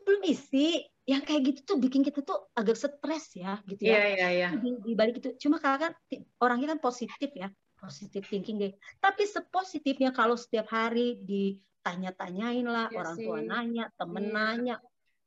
[0.00, 3.98] belum isi yang kayak gitu tuh bikin kita tuh agak stres ya gitu ya.
[3.98, 4.48] Iya iya iya.
[4.54, 5.92] Di, di balik itu cuma kakak kan
[6.40, 8.72] orangnya kan positif ya, positif thinking deh.
[9.02, 13.24] Tapi sepositifnya kalau setiap hari ditanya-tanyain lah, ya orang sih.
[13.26, 14.32] tua nanya, temen ya.
[14.32, 14.76] nanya.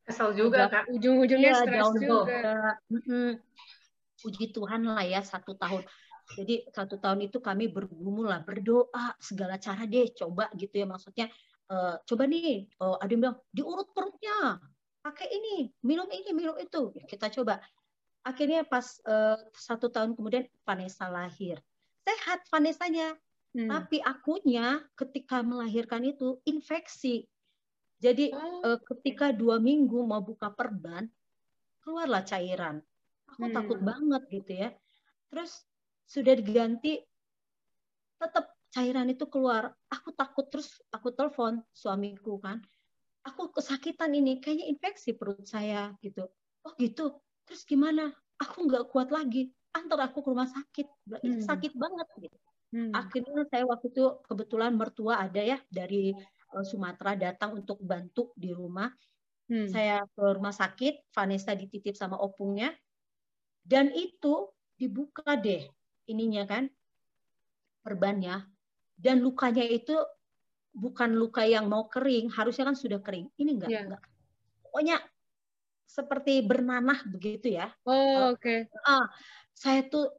[0.04, 0.84] Kesel juga kak.
[0.92, 2.40] Ujung-ujungnya ya, stres juga.
[4.24, 5.84] Puji Tuhan lah ya satu tahun.
[6.24, 11.28] Jadi satu tahun itu kami bergumul lah, berdoa segala cara deh coba gitu ya maksudnya
[11.70, 14.60] uh, coba nih, uh, ada yang bilang diurut perutnya,
[15.00, 16.92] pakai ini, minum ini, minum itu.
[16.96, 17.60] Ya, kita coba.
[18.24, 21.60] Akhirnya pas uh, satu tahun kemudian Vanessa lahir.
[22.04, 23.16] Sehat Vanessanya,
[23.52, 23.68] hmm.
[23.68, 27.28] tapi akunya ketika melahirkan itu infeksi.
[28.00, 28.64] Jadi oh.
[28.64, 31.04] uh, ketika dua minggu mau buka perban,
[31.84, 32.80] keluarlah cairan.
[33.36, 33.56] Aku hmm.
[33.56, 34.68] takut banget gitu ya.
[35.28, 35.64] Terus
[36.04, 37.00] sudah diganti,
[38.20, 39.72] tetap cairan itu keluar.
[39.90, 42.60] Aku takut terus aku telepon suamiku kan.
[43.24, 46.28] Aku kesakitan ini, kayaknya infeksi perut saya gitu.
[46.64, 47.16] Oh gitu.
[47.48, 48.12] Terus gimana?
[48.36, 49.48] Aku nggak kuat lagi.
[49.72, 50.86] Antar aku ke rumah sakit.
[51.08, 51.40] Hmm.
[51.40, 52.38] Sakit banget gitu.
[52.74, 52.90] Hmm.
[52.90, 56.10] Akhirnya saya waktu itu kebetulan mertua ada ya dari
[56.52, 58.90] uh, Sumatera datang untuk bantu di rumah.
[59.48, 59.68] Hmm.
[59.70, 62.74] Saya ke rumah sakit, Vanessa dititip sama opungnya.
[63.64, 65.64] Dan itu dibuka deh
[66.10, 66.68] ininya kan
[67.84, 68.44] perbannya
[68.96, 69.96] dan lukanya itu
[70.74, 73.30] bukan luka yang mau kering, harusnya kan sudah kering.
[73.38, 73.84] Ini enggak, yeah.
[73.86, 74.02] enggak.
[74.66, 74.96] Pokoknya
[75.86, 77.70] seperti bernanah begitu ya.
[77.86, 78.42] Oh, oke.
[78.42, 78.58] Okay.
[78.82, 79.06] Ah,
[79.54, 80.10] saya tuh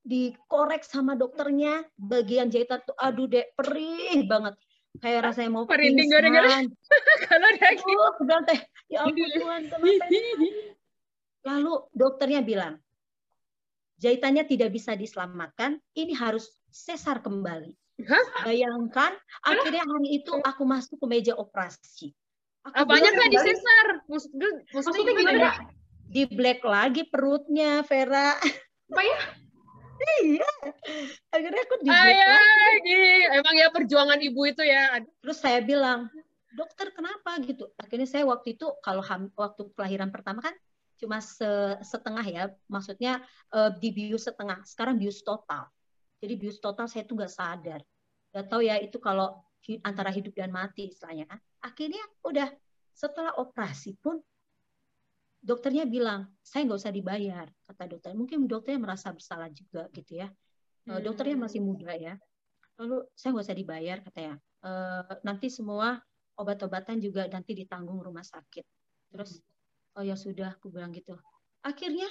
[0.00, 4.56] dikorek sama dokternya bagian jahitan tuh aduh dek perih banget
[4.96, 6.64] kayak rasanya mau perih gara-gara
[7.28, 9.62] kalau dia gitu oh, teh ya ampun Tuhan
[11.44, 12.80] lalu dokternya bilang
[14.00, 17.76] jahitannya tidak bisa diselamatkan ini harus sesar kembali
[18.08, 18.48] Hah?
[18.48, 19.12] Bayangkan,
[19.44, 22.16] akhirnya hari itu aku masuk ke meja operasi.
[22.64, 23.86] Aku Apanya nggak disesar?
[24.08, 25.50] Maksudnya, maksudnya gimana?
[26.10, 28.36] Di black lagi perutnya, Vera.
[28.90, 29.18] Apa ya?
[30.24, 30.50] iya.
[31.28, 33.04] Akhirnya aku di black lagi.
[33.36, 35.00] Emang ya perjuangan ibu itu ya.
[35.20, 36.08] Terus saya bilang,
[36.56, 37.68] dokter kenapa gitu?
[37.76, 39.04] Akhirnya saya waktu itu kalau
[39.36, 40.56] waktu kelahiran pertama kan
[41.00, 41.18] cuma
[41.80, 43.24] setengah ya, maksudnya
[43.56, 44.60] uh, di bius setengah.
[44.68, 45.66] Sekarang bius total.
[46.20, 47.80] Jadi bius total saya tuh nggak sadar.
[48.30, 49.40] Gak tahu ya itu kalau
[49.80, 51.40] antara hidup dan mati istilahnya kan.
[51.64, 52.48] Akhirnya udah
[52.92, 54.20] setelah operasi pun
[55.40, 58.12] dokternya bilang saya nggak usah dibayar kata dokter.
[58.12, 60.28] Mungkin dokternya merasa bersalah juga gitu ya.
[60.88, 61.04] Eh, hmm.
[61.04, 62.14] Dokternya masih muda ya.
[62.76, 64.34] Lalu saya nggak usah dibayar katanya.
[64.64, 64.70] E,
[65.20, 66.00] nanti semua
[66.40, 68.64] obat-obatan juga nanti ditanggung rumah sakit.
[69.12, 69.44] Terus
[70.00, 71.12] oh ya sudah, aku bilang gitu.
[71.60, 72.08] Akhirnya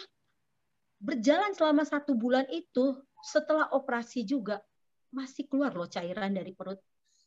[1.01, 4.61] berjalan selama satu bulan itu setelah operasi juga
[5.09, 6.77] masih keluar loh cairan dari perut.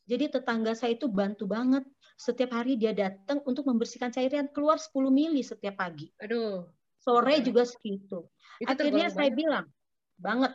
[0.06, 1.82] Jadi tetangga saya itu bantu banget.
[2.14, 6.06] Setiap hari dia datang untuk membersihkan cairan keluar 10 mili setiap pagi.
[6.22, 6.70] Aduh.
[7.02, 8.30] Sore juga segitu.
[8.62, 9.38] Itu Akhirnya saya banget.
[9.42, 9.66] bilang,
[10.22, 10.54] banget.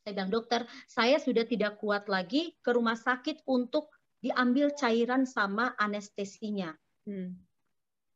[0.00, 3.92] Saya bilang, dokter, saya sudah tidak kuat lagi ke rumah sakit untuk
[4.24, 6.72] diambil cairan sama anestesinya.
[7.04, 7.36] Hmm.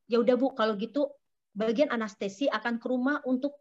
[0.09, 1.13] Ya udah Bu, kalau gitu
[1.59, 3.59] bagian anestesi akan ke rumah untuk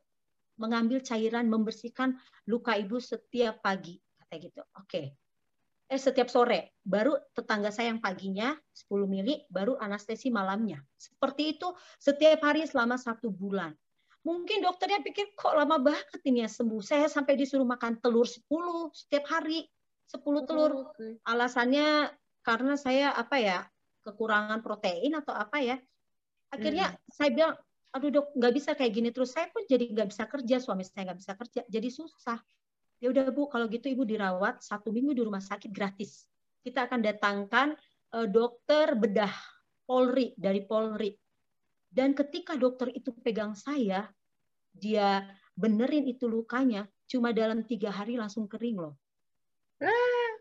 [0.61, 4.61] mengambil cairan membersihkan luka ibu setiap pagi kata gitu.
[4.77, 4.85] Oke.
[4.85, 5.05] Okay.
[5.87, 10.83] Eh setiap sore, baru tetangga saya yang paginya 10 mili, baru anestesi malamnya.
[10.99, 13.71] Seperti itu setiap hari selama satu bulan.
[14.27, 16.83] Mungkin dokternya pikir kok lama banget ini ya sembuh.
[16.83, 18.43] Saya sampai disuruh makan telur 10
[18.91, 19.63] setiap hari.
[20.11, 20.91] 10 telur.
[20.91, 20.91] Oh.
[21.23, 22.11] Alasannya
[22.43, 23.63] karena saya apa ya
[24.03, 25.79] kekurangan protein atau apa ya.
[26.51, 27.55] Akhirnya saya bilang,
[27.95, 29.33] aduh dok nggak bisa kayak gini terus.
[29.35, 32.39] Saya pun jadi nggak bisa kerja, suami saya nggak bisa kerja, jadi susah.
[32.97, 36.25] Ya udah bu, kalau gitu ibu dirawat satu minggu di rumah sakit gratis.
[36.65, 37.77] Kita akan datangkan
[38.17, 39.33] eh, dokter bedah
[39.87, 41.13] Polri dari Polri.
[41.87, 44.11] Dan ketika dokter itu pegang saya,
[44.75, 45.23] dia
[45.55, 48.93] benerin itu lukanya, cuma dalam tiga hari langsung kering loh.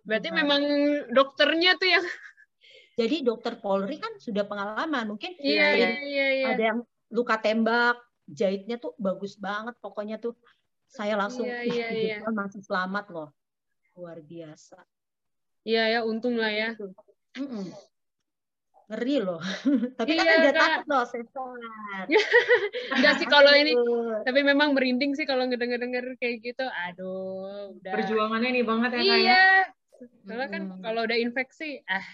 [0.06, 0.36] Berarti Nah.
[0.44, 0.62] memang
[1.14, 2.04] dokternya tuh yang
[2.96, 6.46] Jadi dokter Polri kan sudah pengalaman, mungkin iya iya yang iya iya.
[6.56, 6.78] ada yang
[7.10, 10.34] luka tembak, jahitnya tuh bagus banget, pokoknya tuh
[10.86, 12.16] saya langsung Iya, "Ih, iya, puji iya.
[12.22, 13.28] Tuhan masih selamat loh,
[13.94, 14.78] luar biasa.
[15.66, 16.74] Iya ya, untung lah ya.
[16.74, 16.90] Gitu.
[17.42, 17.66] Mm-mm.
[18.86, 19.42] Ngeri loh,
[19.98, 20.62] tapi kan Iya, udah Kak.
[20.62, 22.06] takut loh sesat.
[22.94, 23.74] Enggak sih kalau ini
[24.22, 26.62] tapi memang merinding sih kalau ngedenger-denger kayak gitu.
[26.86, 27.92] Aduh, udah.
[27.98, 29.14] Perjuangannya nih banget ya kak ya.
[29.18, 29.42] Iya.
[30.22, 32.06] Soalnya kan kalau udah infeksi, ah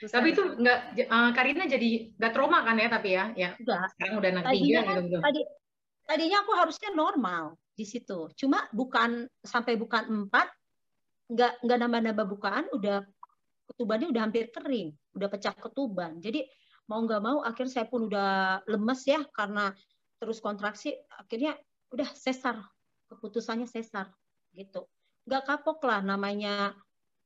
[0.00, 0.16] susah.
[0.16, 3.92] Tapi itu nggak, eh, Karina jadi nggak trauma kan ya tapi ya, ya Enggak.
[3.92, 5.00] sekarang udah anak Tadinya tiga gitu.
[5.04, 5.18] gitu.
[5.20, 5.40] tadi
[6.08, 7.44] tadinya aku harusnya normal
[7.76, 8.18] di situ.
[8.34, 10.48] Cuma bukan sampai bukan empat,
[11.30, 13.04] nggak nggak nambah-nambah bukaan, udah
[13.70, 16.18] ketubannya udah hampir kering, udah pecah ketuban.
[16.18, 16.48] Jadi
[16.88, 19.70] mau nggak mau, akhirnya saya pun udah lemes ya karena
[20.18, 20.96] terus kontraksi.
[21.14, 21.54] Akhirnya
[21.92, 22.58] udah sesar,
[23.12, 24.10] keputusannya sesar
[24.56, 24.88] gitu.
[25.28, 26.74] Nggak kapok lah namanya.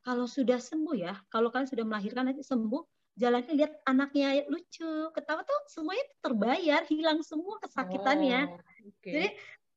[0.05, 2.85] Kalau sudah sembuh ya, kalau kalian sudah melahirkan nanti sembuh,
[3.17, 8.53] jalannya lihat anaknya lucu, ketawa tuh semuanya terbayar, hilang semua kesakitannya.
[8.53, 9.09] Oh, oke.
[9.09, 9.29] Jadi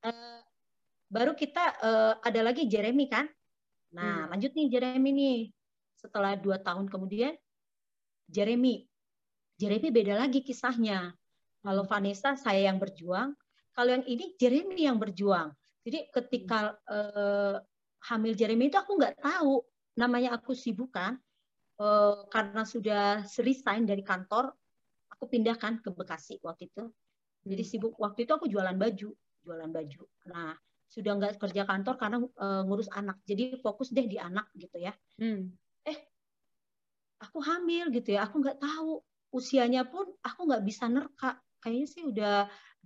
[0.04, 0.40] eh,
[1.08, 3.26] baru kita eh, ada lagi Jeremy kan.
[3.96, 4.36] Nah Hmm.
[4.36, 5.40] lanjut nih Jeremy nih.
[5.96, 7.34] Setelah dua tahun kemudian
[8.28, 8.84] Jeremy,
[9.56, 11.16] Jeremy beda lagi kisahnya.
[11.63, 13.32] Kalau Vanessa saya yang berjuang,
[13.72, 15.56] kalau yang ini Jeremy yang berjuang.
[15.88, 17.63] Jadi ketika eh,
[18.12, 19.63] hamil Jeremy itu aku nggak tahu
[19.97, 21.17] namanya aku sibuk kan
[21.81, 24.53] eh, karena sudah resign dari kantor,
[25.13, 26.83] aku pindahkan ke Bekasi waktu itu.
[27.47, 27.71] Jadi Hmm.
[27.71, 29.10] sibuk waktu itu aku jualan baju,
[29.45, 30.01] jualan baju.
[30.31, 30.53] Nah
[30.88, 33.17] sudah nggak kerja kantor karena eh, ngurus anak.
[33.29, 34.93] Jadi fokus deh di anak gitu ya.
[35.19, 35.53] Hmm.
[37.25, 38.29] Aku hamil gitu ya.
[38.29, 39.01] Aku nggak tahu
[39.33, 41.41] usianya pun aku nggak bisa nerka.
[41.62, 42.33] Kayaknya sih udah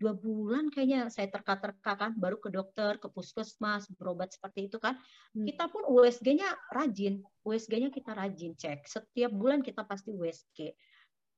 [0.02, 2.12] dua bulan kayaknya saya terka-terka kan.
[2.18, 4.98] Baru ke dokter, ke puskesmas, berobat seperti itu kan.
[5.38, 5.46] Hmm.
[5.46, 7.22] Kita pun USG-nya rajin.
[7.46, 8.90] USG-nya kita rajin cek.
[8.90, 10.74] Setiap bulan kita pasti USG.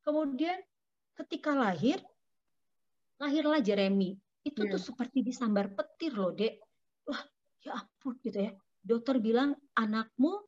[0.07, 0.63] Kemudian
[1.19, 1.99] ketika lahir,
[3.19, 4.15] lahirlah Jeremy.
[4.43, 4.75] Itu Iya.
[4.75, 6.63] tuh seperti disambar petir loh, Dek.
[7.07, 7.23] Wah,
[7.63, 8.51] ya ampun gitu ya.
[8.79, 10.43] Dokter bilang anakmu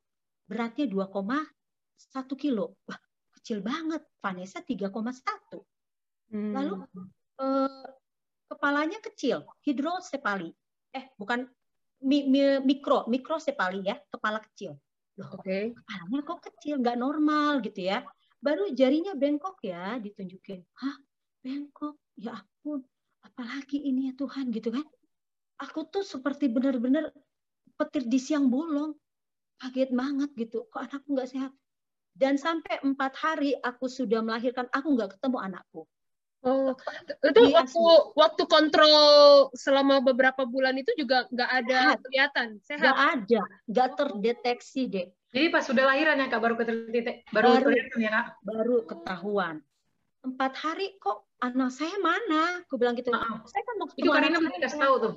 [0.47, 2.79] beratnya 2,1 kilo.
[2.87, 2.99] Wah,
[3.39, 4.03] kecil banget.
[4.19, 5.63] Vanessa 3,1.
[6.31, 6.51] Hmm.
[6.51, 6.73] Lalu
[7.39, 7.87] eh,
[8.49, 10.53] kepalanya kecil, hidrosepali.
[10.95, 11.49] Eh, bukan
[12.05, 14.77] mi- mi- mikro, mikrosepali ya, kepala kecil.
[15.15, 15.73] Loh, Oke.
[15.73, 18.03] kepalanya kok kecil, nggak normal gitu ya.
[18.39, 20.61] Baru jarinya bengkok ya, ditunjukin.
[20.77, 20.95] Hah,
[21.41, 21.97] bengkok?
[22.15, 22.83] Ya ampun,
[23.23, 24.85] apalagi ini ya Tuhan gitu kan.
[25.59, 27.11] Aku tuh seperti benar-benar
[27.75, 28.95] petir di siang bolong.
[29.55, 31.51] Kaget banget gitu, kok anakku nggak sehat.
[32.15, 35.87] Dan sampai empat hari aku sudah melahirkan, aku nggak ketemu anakku.
[36.45, 36.77] Oh,
[37.25, 38.93] itu Di waktu waktu kontrol
[39.51, 41.99] selama beberapa bulan itu juga nggak ada Sehat.
[42.05, 42.81] kelihatan sehat.
[42.85, 45.07] Nggak ada, nggak terdeteksi deh.
[45.33, 47.65] Jadi pas sudah lahiran ya kak baru ketertitik baru Baru.
[47.67, 48.25] kelihatan ya kak.
[48.45, 49.55] baru ketahuan.
[50.21, 52.61] Empat hari kok anak saya mana?
[52.63, 53.09] Aku bilang gitu.
[53.09, 53.45] Maaf.
[53.45, 54.63] Saya kan mau Itu Karina mesti saya.
[54.63, 55.13] kasih tahu tuh.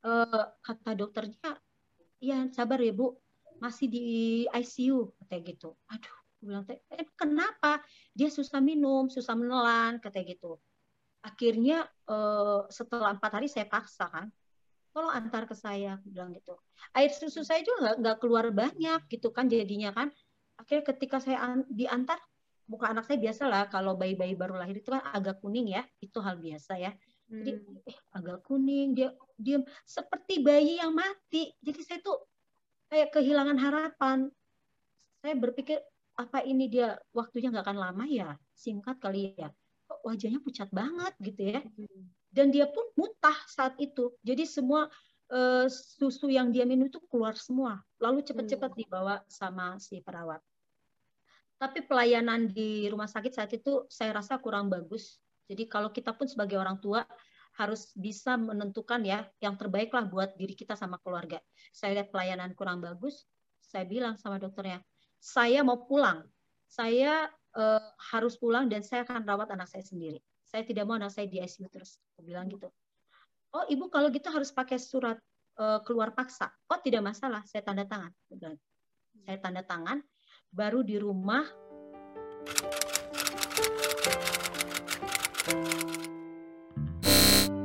[0.00, 1.50] Eh, kata dokternya,
[2.18, 3.18] iya sabar ya bu,
[3.58, 4.02] masih di
[4.46, 5.74] ICU katanya gitu.
[5.90, 7.82] Aduh, aku bilang "Teh, eh, kenapa?
[8.14, 10.62] Dia susah minum, susah menelan katanya gitu.
[11.26, 14.30] Akhirnya eh, setelah empat hari saya paksa kan,
[14.94, 16.54] tolong antar ke saya, aku bilang gitu.
[16.94, 20.14] Air susu saya juga nggak nggak keluar banyak gitu kan jadinya kan.
[20.54, 22.22] Akhirnya ketika saya an- diantar,
[22.70, 26.18] muka anak saya biasa lah kalau bayi-bayi baru lahir itu kan agak kuning ya, itu
[26.22, 26.94] hal biasa ya
[27.28, 27.76] jadi Hmm.
[27.84, 32.24] eh, agak kuning dia diam seperti bayi yang mati jadi saya tuh
[32.88, 34.18] kayak kehilangan harapan
[35.20, 35.78] saya berpikir
[36.18, 38.34] apa ini dia waktunya nggak akan lama ya?
[38.58, 39.54] Singkat kali ya.
[39.86, 41.62] Kok wajahnya pucat banget gitu ya?
[42.28, 44.10] Dan dia pun mutah saat itu.
[44.26, 44.90] Jadi semua
[45.30, 47.78] eh, susu yang dia minum itu keluar semua.
[48.02, 50.42] Lalu cepat-cepat dibawa sama si perawat.
[51.58, 55.22] Tapi pelayanan di rumah sakit saat itu saya rasa kurang bagus.
[55.46, 57.06] Jadi kalau kita pun sebagai orang tua
[57.58, 61.42] harus bisa menentukan ya yang terbaik lah buat diri kita sama keluarga.
[61.74, 63.26] Saya lihat pelayanan kurang bagus,
[63.58, 64.78] saya bilang sama dokternya,
[65.18, 66.24] saya mau pulang.
[66.68, 67.26] Saya
[67.58, 67.82] eh,
[68.14, 70.22] harus pulang dan saya akan rawat anak saya sendiri.
[70.48, 72.00] Saya tidak mau anak saya di ICU terus.
[72.16, 72.70] Aku bilang gitu.
[73.56, 75.16] oh ibu kalau gitu harus pakai surat
[75.58, 78.12] uh, keluar paksa oh tidak masalah saya tanda tangan
[79.26, 79.98] saya tanda tangan
[80.54, 81.44] baru di rumah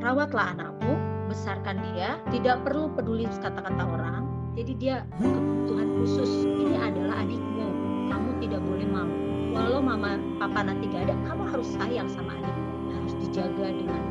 [0.04, 0.94] rawatlah anakmu
[1.32, 7.68] besarkan dia tidak perlu peduli kata-kata orang jadi dia kebutuhan khusus ini adalah adikmu.
[8.12, 9.08] Kamu tidak boleh mau.
[9.56, 12.92] Walau mama papa nanti gak ada kamu harus sayang sama adikmu.
[12.92, 14.04] Harus dijaga dengan